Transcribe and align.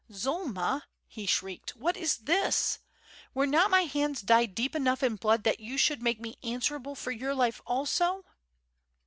"Zulma," 0.11 0.87
he 1.07 1.27
shrieked, 1.27 1.75
"what 1.75 1.95
is 1.95 2.17
this? 2.17 2.79
Were 3.35 3.45
not 3.45 3.69
my 3.69 3.81
hands 3.83 4.23
dyed 4.23 4.55
deep 4.55 4.75
enough 4.75 5.03
in 5.03 5.15
blood 5.15 5.43
that 5.43 5.59
you 5.59 5.77
should 5.77 6.01
make 6.01 6.19
me 6.19 6.39
answerable 6.41 6.95
for 6.95 7.11
your 7.11 7.35
life 7.35 7.61
also?" 7.67 8.25